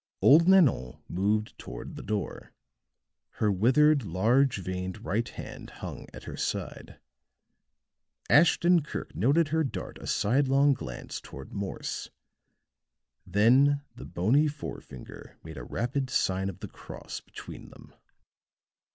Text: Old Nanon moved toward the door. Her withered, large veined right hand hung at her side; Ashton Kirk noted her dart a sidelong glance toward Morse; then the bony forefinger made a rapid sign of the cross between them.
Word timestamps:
Old 0.19 0.47
Nanon 0.47 0.97
moved 1.07 1.55
toward 1.59 1.95
the 1.95 2.01
door. 2.01 2.53
Her 3.33 3.51
withered, 3.51 4.01
large 4.03 4.57
veined 4.57 5.05
right 5.05 5.29
hand 5.29 5.69
hung 5.69 6.07
at 6.11 6.23
her 6.23 6.35
side; 6.35 6.99
Ashton 8.27 8.81
Kirk 8.81 9.13
noted 9.15 9.49
her 9.49 9.63
dart 9.63 9.99
a 9.99 10.07
sidelong 10.07 10.73
glance 10.73 11.21
toward 11.21 11.53
Morse; 11.53 12.09
then 13.27 13.83
the 13.95 14.05
bony 14.07 14.47
forefinger 14.47 15.37
made 15.43 15.57
a 15.57 15.63
rapid 15.63 16.09
sign 16.09 16.49
of 16.49 16.61
the 16.61 16.67
cross 16.67 17.19
between 17.21 17.69
them. 17.69 17.93